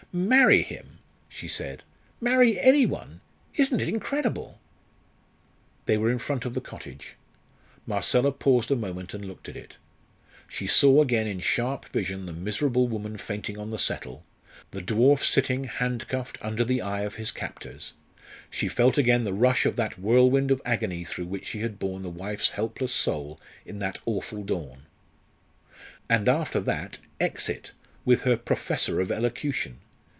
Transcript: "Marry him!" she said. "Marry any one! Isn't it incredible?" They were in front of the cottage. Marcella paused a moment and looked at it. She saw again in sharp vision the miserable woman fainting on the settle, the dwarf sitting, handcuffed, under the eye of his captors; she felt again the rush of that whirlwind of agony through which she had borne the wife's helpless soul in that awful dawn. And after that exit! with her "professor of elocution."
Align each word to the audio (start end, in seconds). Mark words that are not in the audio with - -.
"Marry 0.13 0.61
him!" 0.61 0.99
she 1.29 1.47
said. 1.47 1.83
"Marry 2.19 2.59
any 2.59 2.85
one! 2.85 3.21
Isn't 3.55 3.79
it 3.79 3.87
incredible?" 3.87 4.59
They 5.85 5.97
were 5.97 6.11
in 6.11 6.19
front 6.19 6.43
of 6.43 6.53
the 6.53 6.59
cottage. 6.59 7.15
Marcella 7.87 8.33
paused 8.33 8.71
a 8.71 8.75
moment 8.75 9.13
and 9.13 9.23
looked 9.23 9.47
at 9.47 9.55
it. 9.55 9.77
She 10.49 10.67
saw 10.67 11.01
again 11.01 11.27
in 11.27 11.39
sharp 11.39 11.85
vision 11.93 12.25
the 12.25 12.33
miserable 12.33 12.89
woman 12.89 13.15
fainting 13.15 13.57
on 13.57 13.69
the 13.69 13.79
settle, 13.79 14.25
the 14.71 14.81
dwarf 14.81 15.23
sitting, 15.23 15.63
handcuffed, 15.63 16.37
under 16.41 16.65
the 16.65 16.81
eye 16.81 17.03
of 17.03 17.15
his 17.15 17.31
captors; 17.31 17.93
she 18.49 18.67
felt 18.67 18.97
again 18.97 19.23
the 19.23 19.31
rush 19.31 19.65
of 19.65 19.77
that 19.77 19.97
whirlwind 19.97 20.51
of 20.51 20.61
agony 20.65 21.05
through 21.05 21.27
which 21.27 21.45
she 21.45 21.59
had 21.59 21.79
borne 21.79 22.01
the 22.01 22.09
wife's 22.09 22.49
helpless 22.49 22.91
soul 22.93 23.39
in 23.65 23.79
that 23.79 23.99
awful 24.05 24.43
dawn. 24.43 24.87
And 26.09 26.27
after 26.27 26.59
that 26.59 26.97
exit! 27.21 27.71
with 28.03 28.23
her 28.23 28.35
"professor 28.35 28.99
of 28.99 29.09
elocution." 29.09 29.77